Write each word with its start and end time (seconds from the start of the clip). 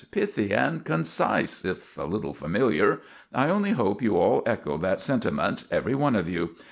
Pithy 0.09 0.51
and 0.51 0.83
concise 0.83 1.63
if 1.63 1.95
a 1.95 2.05
little 2.05 2.33
familiar. 2.33 3.01
I 3.31 3.49
only 3.49 3.73
hope 3.73 4.01
you 4.01 4.17
all 4.17 4.41
echo 4.47 4.75
that 4.77 4.99
sentiment 4.99 5.65
every 5.69 5.93
one 5.93 6.15
of 6.15 6.27
you. 6.27 6.55